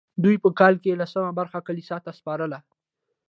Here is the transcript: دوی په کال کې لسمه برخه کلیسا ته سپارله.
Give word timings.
دوی 0.23 0.35
په 0.43 0.49
کال 0.59 0.73
کې 0.83 0.99
لسمه 1.01 1.31
برخه 1.39 1.59
کلیسا 1.67 1.97
ته 2.05 2.11
سپارله. 2.19 2.59